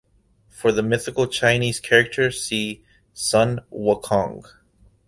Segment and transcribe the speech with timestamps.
[0.49, 4.43] For the mythical Chinese character, see Sun Wukong.